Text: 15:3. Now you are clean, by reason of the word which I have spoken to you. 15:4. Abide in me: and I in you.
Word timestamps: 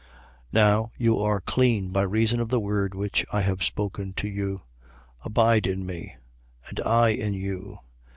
15:3. 0.01 0.07
Now 0.53 0.91
you 0.97 1.19
are 1.19 1.39
clean, 1.41 1.91
by 1.91 2.01
reason 2.01 2.39
of 2.39 2.49
the 2.49 2.59
word 2.59 2.95
which 2.95 3.23
I 3.31 3.41
have 3.41 3.63
spoken 3.63 4.13
to 4.13 4.27
you. 4.27 4.63
15:4. 5.21 5.25
Abide 5.25 5.67
in 5.67 5.85
me: 5.85 6.15
and 6.67 6.79
I 6.79 7.09
in 7.09 7.35
you. 7.35 7.77